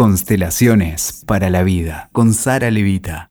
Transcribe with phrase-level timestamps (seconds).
[0.00, 3.28] Constelaciones para la vida con Sara Levita.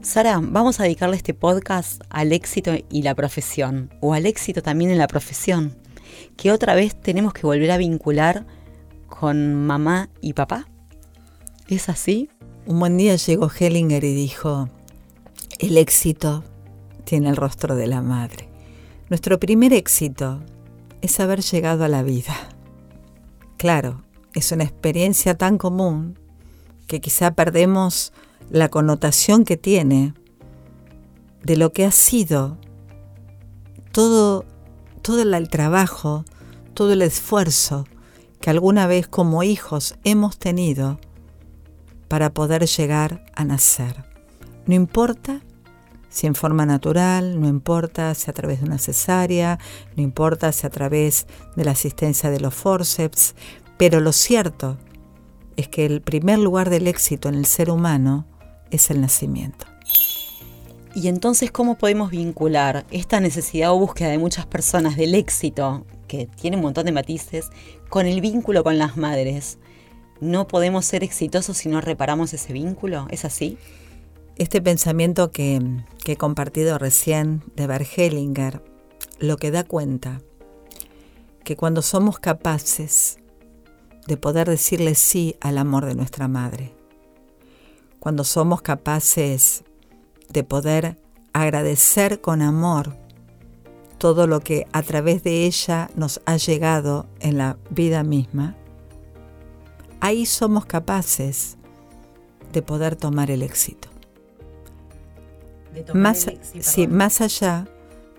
[0.00, 4.92] Sara, vamos a dedicarle este podcast al éxito y la profesión, o al éxito también
[4.92, 5.76] en la profesión,
[6.36, 8.46] que otra vez tenemos que volver a vincular
[9.08, 10.68] con mamá y papá.
[11.66, 12.30] ¿Es así?
[12.64, 14.68] Un buen día llegó Hellinger y dijo,
[15.58, 16.44] el éxito
[17.02, 18.48] tiene el rostro de la madre.
[19.08, 20.44] Nuestro primer éxito
[21.02, 22.36] es haber llegado a la vida.
[23.60, 26.18] Claro, es una experiencia tan común
[26.86, 28.14] que quizá perdemos
[28.48, 30.14] la connotación que tiene
[31.42, 32.56] de lo que ha sido
[33.92, 34.46] todo,
[35.02, 36.24] todo el trabajo,
[36.72, 37.84] todo el esfuerzo
[38.40, 40.98] que alguna vez como hijos hemos tenido
[42.08, 44.06] para poder llegar a nacer.
[44.64, 45.42] No importa
[46.10, 49.58] si en forma natural, no importa si a través de una cesárea,
[49.96, 53.36] no importa si a través de la asistencia de los forceps,
[53.80, 54.76] pero lo cierto
[55.56, 58.26] es que el primer lugar del éxito en el ser humano
[58.70, 59.64] es el nacimiento.
[60.94, 66.26] Y entonces, ¿cómo podemos vincular esta necesidad o búsqueda de muchas personas del éxito, que
[66.26, 67.48] tiene un montón de matices,
[67.88, 69.56] con el vínculo con las madres?
[70.20, 73.06] ¿No podemos ser exitosos si no reparamos ese vínculo?
[73.08, 73.56] ¿Es así?
[74.36, 75.58] Este pensamiento que,
[76.04, 78.62] he compartido recién de Bergelinger
[79.20, 80.20] lo que da cuenta
[81.44, 83.19] que cuando somos capaces
[84.06, 86.74] de poder decirle sí al amor de nuestra madre,
[87.98, 89.64] cuando somos capaces
[90.28, 90.96] de poder
[91.32, 92.96] agradecer con amor
[93.98, 98.56] todo lo que a través de ella nos ha llegado en la vida misma,
[100.00, 101.58] ahí somos capaces
[102.52, 103.88] de poder tomar el éxito.
[105.94, 106.26] más,
[106.60, 107.68] sí, más allá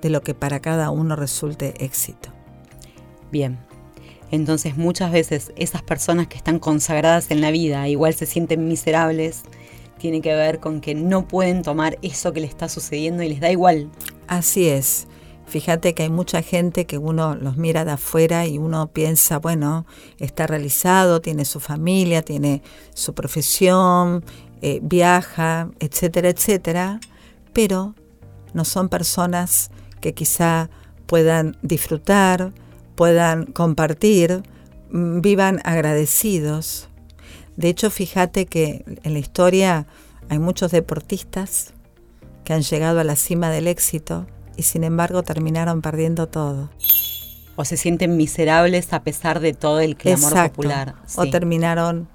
[0.02, 2.30] de lo que para cada uno resulte éxito.
[3.32, 3.60] Bien,
[4.32, 9.44] entonces muchas veces esas personas que están consagradas en la vida igual se sienten miserables
[10.00, 13.39] tiene que ver con que no pueden tomar eso que le está sucediendo y les
[13.39, 13.92] da igual.
[14.28, 15.08] Así es.
[15.45, 19.86] Fíjate que hay mucha gente que uno los mira de afuera y uno piensa, bueno,
[20.17, 22.64] está realizado, tiene su familia, tiene
[22.95, 24.23] su profesión,
[24.61, 27.00] eh, viaja, etcétera, etcétera,
[27.52, 27.95] pero
[28.54, 30.70] no son personas que quizá
[31.05, 32.54] puedan disfrutar,
[33.02, 34.44] puedan compartir,
[34.92, 36.88] mm, vivan agradecidos.
[37.56, 39.88] De hecho, fíjate que en la historia
[40.30, 41.73] hay muchos deportistas
[42.44, 46.70] que han llegado a la cima del éxito y sin embargo terminaron perdiendo todo.
[47.56, 50.94] O se sienten miserables a pesar de todo el clamor popular.
[51.16, 52.08] O terminaron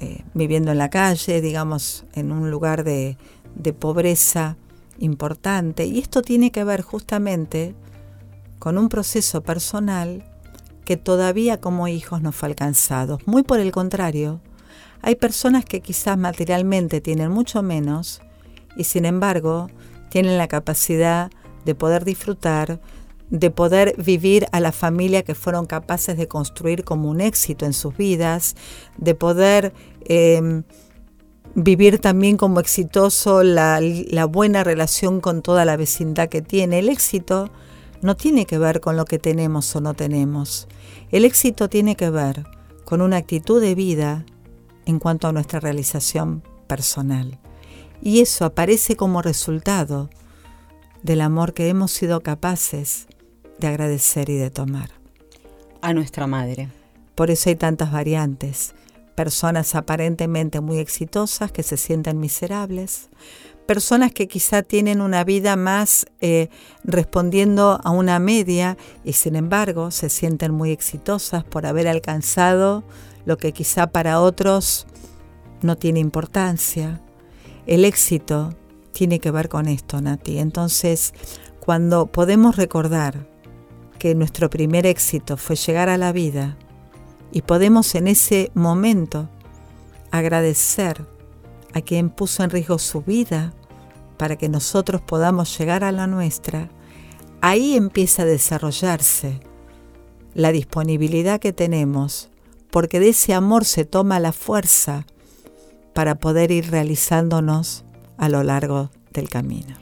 [0.00, 3.18] eh, viviendo en la calle, digamos, en un lugar de,
[3.56, 4.56] de pobreza
[4.98, 5.84] importante.
[5.84, 7.74] Y esto tiene que ver justamente
[8.58, 10.24] con un proceso personal
[10.84, 13.18] que todavía como hijos no fue alcanzado.
[13.26, 14.40] Muy por el contrario,
[15.02, 18.20] hay personas que quizás materialmente tienen mucho menos
[18.76, 19.68] y sin embargo
[20.08, 21.30] tienen la capacidad
[21.64, 22.80] de poder disfrutar,
[23.30, 27.72] de poder vivir a la familia que fueron capaces de construir como un éxito en
[27.72, 28.54] sus vidas,
[28.96, 29.72] de poder
[30.06, 30.62] em,
[31.54, 36.80] vivir también como exitoso la, la buena relación con toda la vecindad que tiene.
[36.80, 37.50] El éxito
[38.04, 40.68] no tiene que ver con lo que tenemos o no tenemos.
[41.10, 42.44] El éxito tiene que ver
[42.84, 44.26] con una actitud de vida
[44.84, 47.38] en cuanto a nuestra realización personal.
[48.02, 50.10] Y eso aparece como resultado
[51.02, 53.06] del amor que hemos sido capaces
[53.58, 54.90] de agradecer y de tomar.
[55.80, 56.68] A nuestra madre.
[57.14, 58.74] Por eso hay tantas variantes.
[59.14, 63.08] Personas aparentemente muy exitosas que se sienten miserables.
[63.66, 66.48] Personas que quizá tienen una vida más eh,
[66.84, 72.84] respondiendo a una media y sin embargo se sienten muy exitosas por haber alcanzado
[73.24, 74.86] lo que quizá para otros
[75.62, 77.00] no tiene importancia.
[77.66, 78.54] El éxito
[78.92, 80.38] tiene que ver con esto, Nati.
[80.38, 81.14] Entonces,
[81.58, 83.26] cuando podemos recordar
[83.98, 86.58] que nuestro primer éxito fue llegar a la vida
[87.32, 89.30] y podemos en ese momento
[90.10, 91.06] agradecer
[91.74, 93.52] a quien puso en riesgo su vida
[94.16, 96.70] para que nosotros podamos llegar a la nuestra,
[97.40, 99.40] ahí empieza a desarrollarse
[100.34, 102.30] la disponibilidad que tenemos
[102.70, 105.06] porque de ese amor se toma la fuerza
[105.92, 107.84] para poder ir realizándonos
[108.16, 109.76] a lo largo del camino.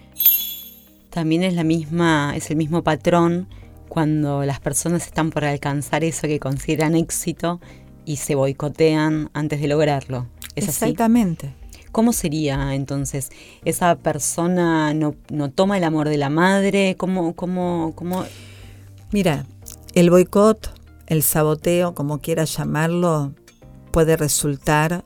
[1.11, 3.49] También es la misma, es el mismo patrón
[3.89, 7.61] cuando las personas están por alcanzar eso que consideran éxito
[8.05, 10.27] y se boicotean antes de lograrlo.
[10.55, 11.55] ¿Es Exactamente.
[11.93, 13.31] ¿Cómo sería entonces?
[13.65, 15.15] ¿Esa persona no,
[15.55, 16.97] toma el amor de la madre?
[16.99, 18.25] ¿Cómo, cómo, cómo?
[19.13, 19.47] Mira,
[19.95, 23.35] el boicot el saboteo, como quieras llamarlo,
[23.91, 25.05] puede resultar,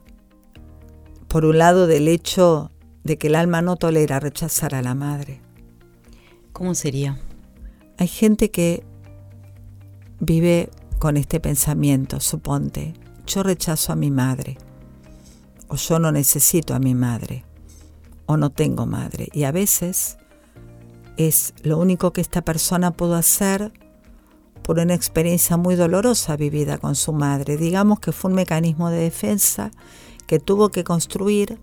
[1.27, 2.71] por un lado, del hecho
[3.03, 5.41] de que el alma no tolera rechazar a la madre.
[6.53, 7.19] ¿Cómo sería?
[7.99, 8.85] Hay gente que
[10.21, 12.95] vive con este pensamiento, suponte,
[13.27, 14.59] yo rechazo a mi madre,
[15.69, 17.45] o yo no necesito a mi madre,
[18.27, 19.29] o no tengo madre.
[19.33, 20.19] Y a veces
[21.17, 23.73] es lo único que esta persona pudo hacer
[24.63, 27.57] por una experiencia muy dolorosa vivida con su madre.
[27.57, 29.71] Digamos que fue un mecanismo de defensa
[30.27, 31.61] que tuvo que construir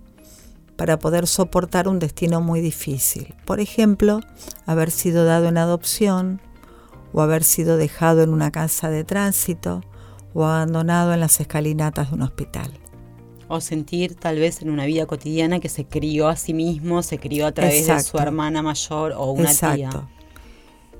[0.78, 3.36] para poder soportar un destino muy difícil.
[3.46, 4.22] Por ejemplo,
[4.66, 6.42] haber sido dado en adopción
[7.12, 9.82] o haber sido dejado en una casa de tránsito
[10.34, 12.83] o abandonado en las escalinatas de un hospital.
[13.48, 17.20] O sentir tal vez en una vida cotidiana que se crió a sí mismo, se
[17.20, 20.08] crió a través de su hermana mayor o una Exacto.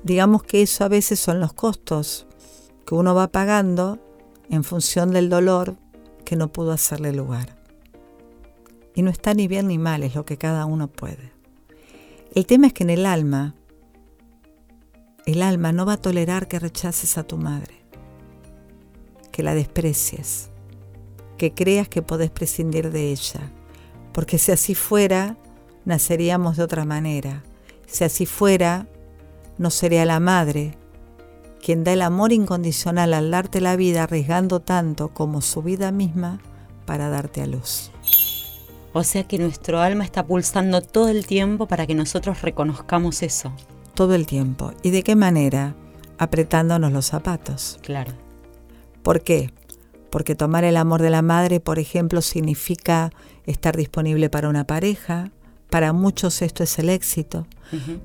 [0.02, 2.26] Digamos que eso a veces son los costos
[2.86, 3.98] que uno va pagando
[4.50, 5.76] en función del dolor
[6.24, 7.56] que no pudo hacerle lugar.
[8.94, 11.32] Y no está ni bien ni mal, es lo que cada uno puede.
[12.34, 13.54] El tema es que en el alma,
[15.26, 17.74] el alma no va a tolerar que rechaces a tu madre,
[19.32, 20.50] que la desprecies,
[21.36, 23.52] que creas que podés prescindir de ella,
[24.12, 25.36] porque si así fuera,
[25.84, 27.42] naceríamos de otra manera.
[27.86, 28.86] Si así fuera,
[29.58, 30.76] no sería la madre
[31.64, 36.38] quien da el amor incondicional al darte la vida arriesgando tanto como su vida misma
[36.84, 37.90] para darte a luz.
[38.92, 43.50] O sea que nuestro alma está pulsando todo el tiempo para que nosotros reconozcamos eso.
[43.94, 44.72] Todo el tiempo.
[44.82, 45.74] ¿Y de qué manera?
[46.18, 47.78] Apretándonos los zapatos.
[47.80, 48.12] Claro.
[49.02, 49.50] ¿Por qué?
[50.14, 53.10] Porque tomar el amor de la madre, por ejemplo, significa
[53.46, 55.32] estar disponible para una pareja.
[55.70, 57.48] Para muchos esto es el éxito.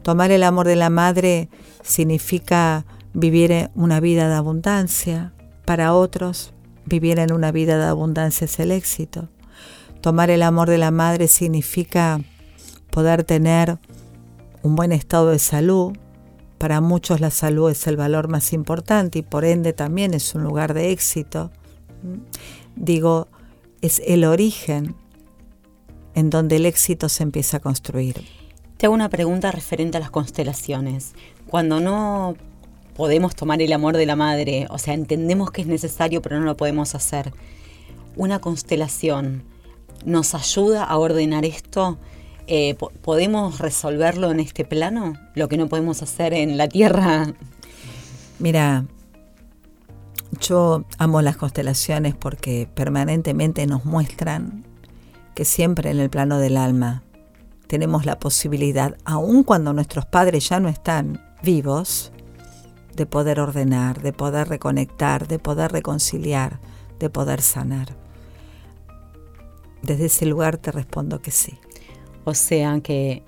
[0.02, 1.50] Tomar el amor de la madre
[1.84, 5.34] significa vivir una vida de abundancia.
[5.66, 6.52] Para otros,
[6.88, 9.30] vivir en una vida de abundancia es el éxito.
[10.02, 12.22] Tomar el amor de la madre significa
[12.90, 13.78] poder tener
[14.64, 15.96] un buen estado de salud.
[16.58, 20.42] Para muchos la salud es el valor más importante y por ende también es un
[20.42, 21.52] lugar de éxito.
[22.76, 23.28] Digo,
[23.82, 24.96] es el origen
[26.16, 28.24] en donde el éxito se empieza a construir.
[28.78, 31.14] Te hago una pregunta referente a las constelaciones.
[31.48, 32.36] Cuando no
[32.96, 36.46] podemos tomar el amor de la madre, o sea, entendemos que es necesario pero no
[36.46, 37.34] lo podemos hacer,
[38.16, 39.44] una constelación,
[40.06, 41.98] nos ayuda a ordenar esto?
[42.48, 45.14] Eh, ¿Podemos resolverlo en este plano?
[45.36, 47.34] Lo que no podemos hacer en la Tierra.
[48.40, 48.86] Mira,
[50.40, 54.66] yo amo las constelaciones porque permanentemente nos muestran
[55.36, 57.04] que siempre en el plano del alma
[57.68, 62.12] tenemos la posibilidad, aun cuando nuestros padres ya no están vivos,
[62.96, 66.60] de poder ordenar, de poder reconectar, de poder reconciliar,
[67.00, 67.96] de poder sanar
[69.82, 71.58] desde ese lugar te respondo que sí.
[72.24, 73.24] O sea que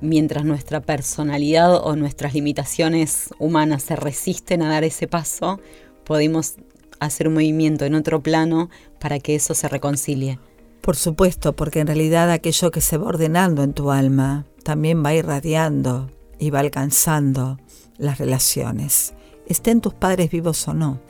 [0.00, 5.60] mientras nuestra personalidad o nuestras limitaciones humanas se resisten a dar ese paso,
[6.08, 6.56] podemos
[6.98, 8.68] hacer un movimiento en otro plano
[8.98, 10.40] para que eso se reconcilie.
[10.80, 15.14] Por supuesto, porque en realidad aquello que se va ordenando en tu alma también va
[15.14, 16.10] irradiando
[16.40, 17.58] y va alcanzando
[17.96, 19.14] las relaciones,
[19.46, 21.00] estén tus padres vivos o no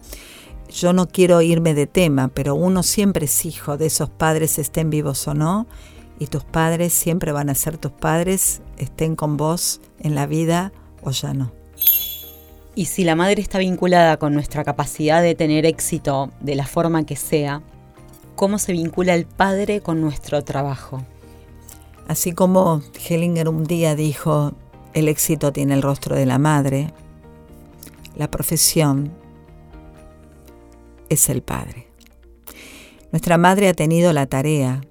[0.68, 4.90] yo no quiero irme de tema, pero uno siempre es hijo de esos padres, estén
[4.90, 5.66] vivos o no,
[6.18, 10.72] y tus padres siempre van a ser tus padres, estén con vos en la vida
[11.02, 11.52] o ya no.
[12.78, 17.04] Y si la madre está vinculada con nuestra capacidad de tener éxito de la forma
[17.04, 17.60] que sea,
[18.36, 21.02] ¿cómo se vincula el padre con nuestro trabajo?
[22.06, 24.52] Así como Hellinger un día dijo,
[24.94, 26.92] el éxito tiene el rostro de la madre,
[28.14, 29.12] la profesión
[31.08, 31.88] es el Padre.
[33.10, 34.82] Nuestra Madre ha tenido la tarea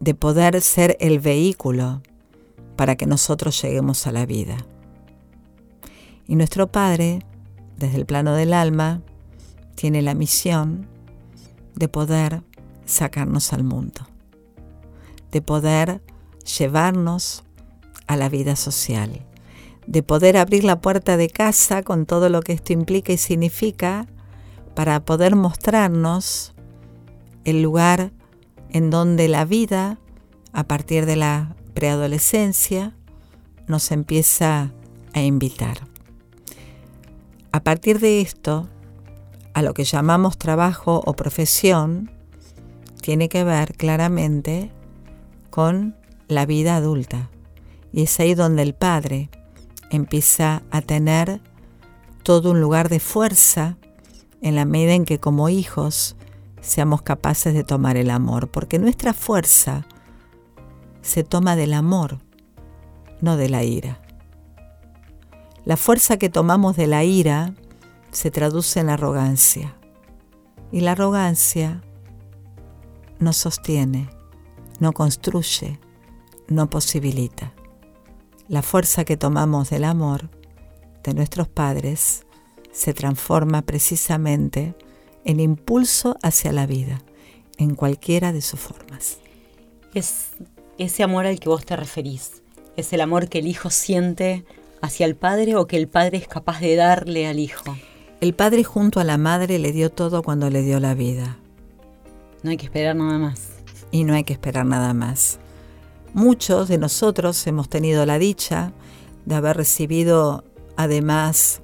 [0.00, 2.00] de poder ser el vehículo
[2.76, 4.56] para que nosotros lleguemos a la vida.
[6.28, 7.20] Y nuestro Padre,
[7.78, 9.00] desde el plano del alma,
[9.74, 10.86] tiene la misión
[11.74, 12.42] de poder
[12.84, 14.02] sacarnos al mundo,
[15.32, 16.02] de poder
[16.58, 17.44] llevarnos
[18.06, 19.24] a la vida social,
[19.86, 24.06] de poder abrir la puerta de casa con todo lo que esto implica y significa
[24.74, 26.54] para poder mostrarnos
[27.44, 28.12] el lugar
[28.68, 29.98] en donde la vida,
[30.52, 32.94] a partir de la preadolescencia,
[33.66, 34.72] nos empieza
[35.14, 35.87] a invitar.
[37.50, 38.68] A partir de esto,
[39.54, 42.10] a lo que llamamos trabajo o profesión,
[43.00, 44.70] tiene que ver claramente
[45.50, 45.96] con
[46.28, 47.30] la vida adulta.
[47.92, 49.30] Y es ahí donde el padre
[49.90, 51.40] empieza a tener
[52.22, 53.78] todo un lugar de fuerza
[54.42, 56.16] en la medida en que como hijos
[56.60, 59.86] seamos capaces de tomar el amor, porque nuestra fuerza
[61.00, 62.18] se toma del amor,
[63.22, 64.02] no de la ira.
[65.68, 67.52] La fuerza que tomamos de la ira
[68.10, 69.76] se traduce en arrogancia,
[70.72, 71.82] y la arrogancia
[73.18, 74.08] no sostiene,
[74.80, 75.78] no construye,
[76.48, 77.52] no posibilita.
[78.48, 80.30] La fuerza que tomamos del amor
[81.04, 82.24] de nuestros padres
[82.72, 84.74] se transforma precisamente
[85.26, 87.02] en impulso hacia la vida,
[87.58, 89.18] en cualquiera de sus formas.
[89.92, 90.30] Es
[90.78, 92.42] ese amor al que vos te referís,
[92.78, 94.46] es el amor que el hijo siente
[94.80, 97.76] hacia el padre o que el padre es capaz de darle al hijo.
[98.20, 101.38] El padre junto a la madre le dio todo cuando le dio la vida.
[102.42, 103.48] No hay que esperar nada más.
[103.90, 105.38] Y no hay que esperar nada más.
[106.14, 108.72] Muchos de nosotros hemos tenido la dicha
[109.24, 110.44] de haber recibido
[110.76, 111.60] además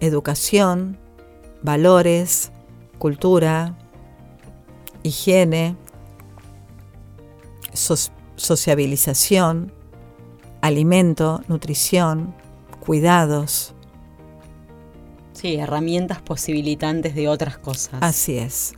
[0.00, 0.98] educación,
[1.62, 2.50] valores,
[2.98, 3.76] cultura,
[5.02, 5.76] higiene,
[8.36, 9.72] sociabilización,
[10.64, 12.34] alimento, nutrición,
[12.80, 13.74] cuidados.
[15.34, 17.96] Sí, herramientas posibilitantes de otras cosas.
[18.00, 18.72] Así es.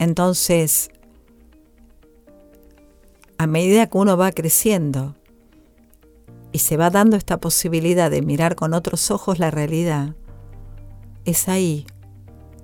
[0.00, 0.90] Entonces,
[3.38, 5.14] a medida que uno va creciendo
[6.50, 10.16] y se va dando esta posibilidad de mirar con otros ojos la realidad,
[11.24, 11.86] es ahí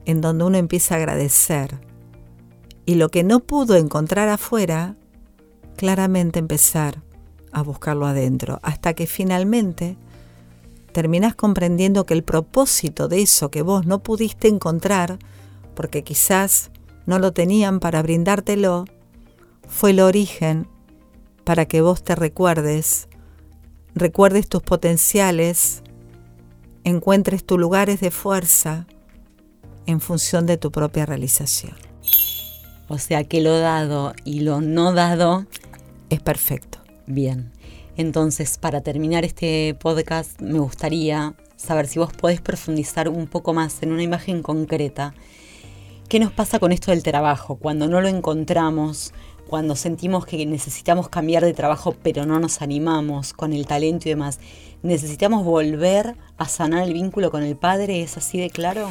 [0.07, 1.79] en donde uno empieza a agradecer.
[2.85, 4.97] Y lo que no pudo encontrar afuera,
[5.77, 7.04] claramente empezar
[7.55, 9.97] a buscarlo adentro, hasta que finalmente
[10.93, 15.19] terminás comprendiendo que el propósito de eso que vos no pudiste encontrar,
[15.75, 16.71] porque quizás
[17.07, 18.85] no lo tenían para brindártelo,
[19.69, 20.69] fue el origen
[21.45, 23.09] para que vos te recuerdes,
[23.95, 25.83] recuerdes tus potenciales,
[26.85, 28.87] encuentres tus lugares de fuerza
[29.87, 31.75] en función de tu propia realización.
[32.89, 35.47] O sea que lo dado y lo no dado
[36.11, 36.74] es perfecto.
[37.07, 37.53] Bien.
[37.97, 43.83] Entonces, para terminar este podcast, me gustaría saber si vos podés profundizar un poco más
[43.83, 45.15] en una imagen concreta.
[46.09, 47.57] ¿Qué nos pasa con esto del trabajo?
[47.57, 49.13] Cuando no lo encontramos,
[49.47, 54.11] cuando sentimos que necesitamos cambiar de trabajo pero no nos animamos con el talento y
[54.11, 54.41] demás.
[54.83, 58.03] ¿Necesitamos volver a sanar el vínculo con el padre?
[58.03, 58.91] ¿Es así de claro?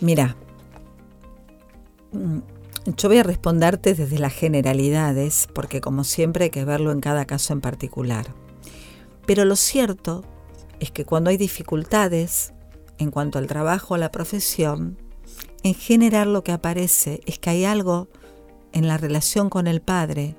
[0.00, 0.36] Mira,
[2.86, 7.24] yo voy a responderte desde las generalidades, porque como siempre hay que verlo en cada
[7.24, 8.26] caso en particular.
[9.26, 10.22] Pero lo cierto
[10.80, 12.52] es que cuando hay dificultades
[12.98, 14.98] en cuanto al trabajo o la profesión,
[15.62, 18.08] en general lo que aparece es que hay algo
[18.72, 20.36] en la relación con el padre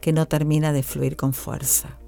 [0.00, 1.98] que no termina de fluir con fuerza.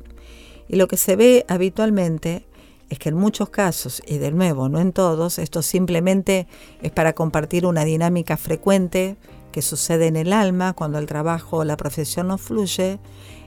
[0.68, 2.46] Y lo que se ve habitualmente
[2.90, 6.46] es que en muchos casos, y de nuevo, no en todos, esto simplemente
[6.80, 9.16] es para compartir una dinámica frecuente
[9.52, 12.98] que sucede en el alma cuando el trabajo o la profesión no fluye,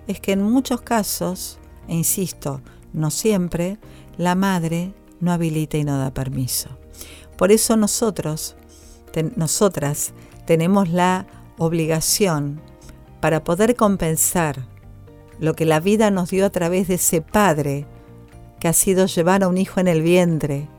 [0.08, 2.62] es que en muchos casos, e insisto,
[2.94, 3.78] no siempre,
[4.18, 6.70] la madre no habilita y no da permiso.
[7.38, 8.56] Por eso nosotros,
[9.36, 10.14] nosotras,
[10.46, 11.26] tenemos la
[11.58, 12.62] obligación
[13.22, 14.68] para poder compensar
[15.40, 17.88] lo que la vida nos dio a través de ese padre
[18.60, 20.70] que ha sido llevar a un hijo en el vientre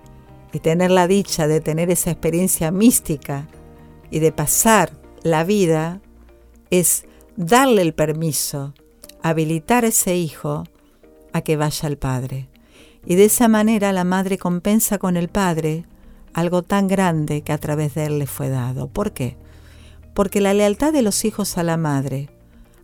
[0.53, 3.49] y tener la dicha de tener esa experiencia mística
[4.11, 4.93] y de pasar
[5.25, 6.01] la vida,
[6.71, 7.05] es
[7.37, 8.73] darle el permiso,
[9.21, 10.63] habilitar a ese hijo
[11.33, 12.49] a que vaya al padre.
[13.05, 15.85] Y de esa manera la madre compensa con el padre
[16.33, 18.87] algo tan grande que a través de él le fue dado.
[18.87, 19.37] ¿Por qué?
[20.15, 22.31] porque la lealtad de los hijos a la madre,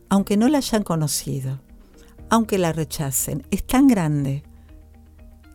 [0.09, 1.61] aunque no la hayan conocido,
[2.29, 4.43] aunque la rechacen, es tan grande.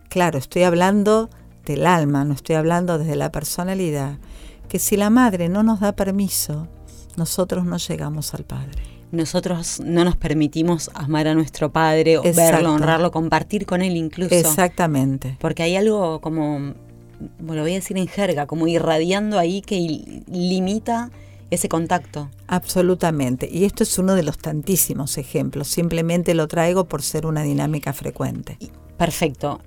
[0.10, 1.30] Claro, estoy hablando
[1.66, 4.18] del alma, no estoy hablando desde la personalidad,
[4.70, 6.68] que si la madre no nos da permiso,
[7.18, 8.82] nosotros no llegamos al Padre.
[9.12, 14.36] Nosotros no nos permitimos amar a nuestro Padre, verlo, honrarlo, compartir con Él incluso.
[14.36, 15.38] Exactamente.
[15.40, 16.74] Porque hay algo como,
[17.40, 19.78] lo voy a decir en jerga, como irradiando ahí que
[20.28, 21.12] limita
[21.50, 22.30] ese contacto.
[22.48, 23.48] Absolutamente.
[23.52, 25.68] Y esto es uno de los tantísimos ejemplos.
[25.68, 28.58] Simplemente lo traigo por ser una dinámica frecuente.
[28.98, 29.62] Perfecto.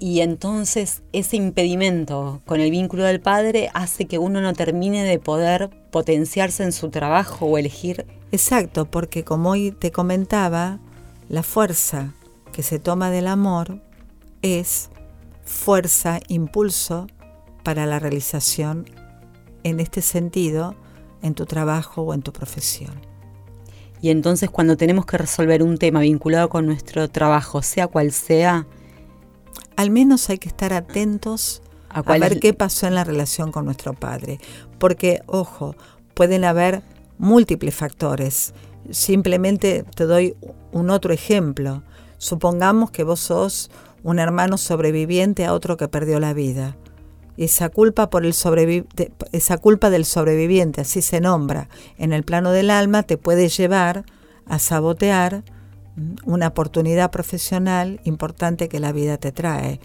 [0.00, 5.18] Y entonces ese impedimento con el vínculo del padre hace que uno no termine de
[5.18, 8.06] poder potenciarse en su trabajo o elegir.
[8.30, 10.78] Exacto, porque como hoy te comentaba,
[11.28, 12.14] la fuerza
[12.52, 13.80] que se toma del amor
[14.42, 14.90] es
[15.44, 17.06] fuerza, impulso
[17.64, 18.86] para la realización
[19.64, 20.76] en este sentido
[21.22, 22.92] en tu trabajo o en tu profesión.
[24.00, 28.66] Y entonces cuando tenemos que resolver un tema vinculado con nuestro trabajo, sea cual sea,
[29.76, 33.94] al menos hay que estar atentos a, ver qué pasó en la relación con nuestro
[33.94, 34.38] padre.
[34.78, 35.74] Porque, ojo,
[36.14, 36.82] pueden haber
[37.18, 38.54] múltiples factores.
[38.90, 40.36] Simplemente te doy
[40.72, 41.82] un otro ejemplo.
[42.18, 43.70] Supongamos que vos sos
[44.02, 46.76] un hermano sobreviviente a otro que perdió la vida.
[47.36, 48.34] Esa culpa, por el
[49.30, 54.04] esa culpa del sobreviviente, así se nombra, en el plano del alma, te puede llevar
[54.44, 55.44] a sabotear
[56.24, 59.80] una oportunidad profesional importante que la vida te trae.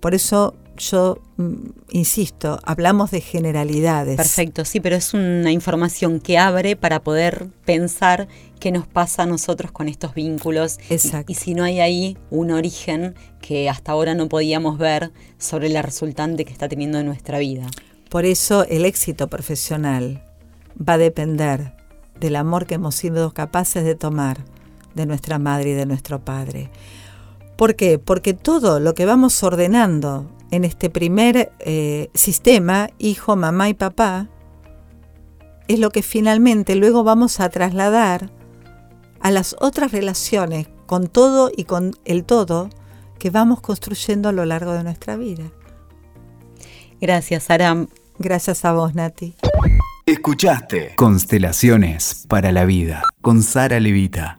[0.00, 1.54] Por eso yo mm,
[1.90, 4.16] insisto, hablamos de generalidades.
[4.16, 8.28] Perfecto, sí, pero es una información que abre para poder pensar
[8.60, 10.78] qué nos pasa a nosotros con estos vínculos.
[10.90, 11.32] Exacto.
[11.32, 15.82] Y, si no hay ahí un origen que hasta ahora no podíamos ver sobre la
[15.82, 17.66] resultante que está teniendo en nuestra vida.
[18.08, 20.22] Por eso el éxito profesional
[20.76, 21.72] va a depender
[22.20, 24.44] del amor que hemos sido capaces de tomar
[24.96, 26.70] de nuestra madre y de nuestro padre.
[27.56, 27.98] ¿Por qué?
[27.98, 34.28] Porque todo lo que vamos ordenando en este primer eh, sistema, hijo, mamá y papá,
[35.68, 38.30] es lo que finalmente luego vamos a trasladar
[39.20, 42.70] a las otras relaciones con todo y con el todo
[43.18, 45.44] que vamos construyendo a lo largo de nuestra vida.
[47.00, 47.88] Gracias, Aram.
[48.18, 49.34] Gracias a vos, Nati.
[50.06, 54.38] Escuchaste Constelaciones para la Vida con Sara Levita.